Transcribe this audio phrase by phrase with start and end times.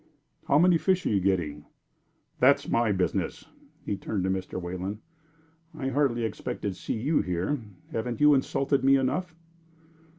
[0.47, 1.65] "How many fish are you getting?"
[2.39, 3.45] "That is my business."
[3.85, 4.59] He turned to Mr.
[4.59, 4.97] Wayland.
[5.77, 7.59] "I hardly expected to see you here.
[7.91, 9.35] Haven't you insulted me enough?"